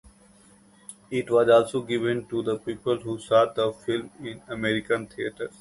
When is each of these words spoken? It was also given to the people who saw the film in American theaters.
It 1.11 1.29
was 1.29 1.47
also 1.47 1.83
given 1.83 2.25
to 2.29 2.41
the 2.41 2.57
people 2.57 2.97
who 2.97 3.19
saw 3.19 3.45
the 3.53 3.71
film 3.71 4.09
in 4.21 4.41
American 4.49 5.05
theaters. 5.05 5.49